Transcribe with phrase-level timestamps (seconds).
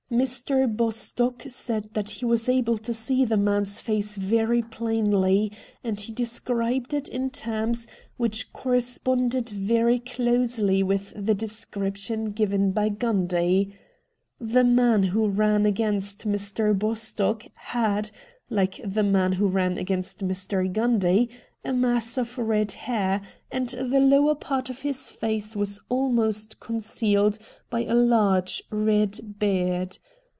[0.11, 0.67] Mr.
[0.67, 5.49] Bostock said that he was able to see the man's face very plainly,
[5.85, 11.13] and he described it in terms which corre 200 RED DIAMONDS sponded very closely with
[11.15, 13.73] the description given by Gundy.
[14.37, 16.77] The man who ran against Mr.
[16.77, 18.11] Bostock had,
[18.49, 20.69] like the man who ran against Mr.
[20.69, 21.29] Gundy,
[21.63, 23.21] a mass of red hair,
[23.51, 27.37] and the lower part of his face was almost con cealed
[27.69, 29.95] by a large red beard.